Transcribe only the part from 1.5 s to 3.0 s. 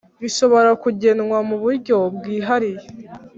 buryo bwihariye